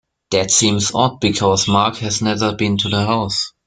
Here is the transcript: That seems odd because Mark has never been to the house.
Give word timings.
That 0.31 0.49
seems 0.49 0.93
odd 0.95 1.19
because 1.19 1.67
Mark 1.67 1.97
has 1.97 2.23
never 2.23 2.55
been 2.55 2.75
to 2.79 2.89
the 2.89 3.05
house. 3.05 3.53